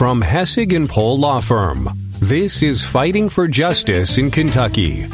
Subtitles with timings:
[0.00, 1.86] From Hessig and Pohl Law Firm,
[2.20, 5.06] this is Fighting for Justice in Kentucky.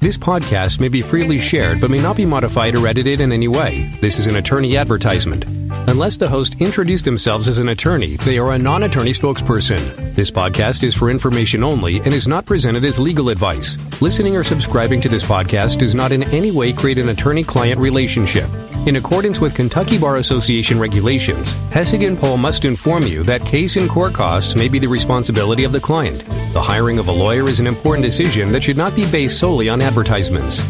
[0.00, 3.48] This podcast may be freely shared but may not be modified or edited in any
[3.48, 3.90] way.
[4.02, 5.46] This is an attorney advertisement.
[5.88, 10.14] Unless the host introduced themselves as an attorney, they are a non attorney spokesperson.
[10.14, 13.78] This podcast is for information only and is not presented as legal advice.
[14.00, 17.80] Listening or subscribing to this podcast does not in any way create an attorney client
[17.80, 18.48] relationship.
[18.86, 23.76] In accordance with Kentucky Bar Association regulations, Hessig and Pohl must inform you that case
[23.76, 26.24] and court costs may be the responsibility of the client.
[26.52, 29.68] The hiring of a lawyer is an important decision that should not be based solely
[29.68, 30.62] on advertisements.